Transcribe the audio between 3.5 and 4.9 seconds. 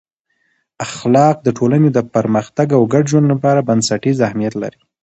بنسټیز اهمیت لري.